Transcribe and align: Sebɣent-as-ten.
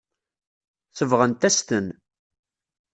Sebɣent-as-ten. 0.97 1.87